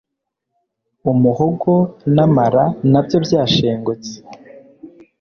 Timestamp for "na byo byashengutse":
2.91-4.13